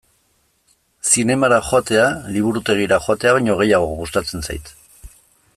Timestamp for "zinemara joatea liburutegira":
1.09-3.01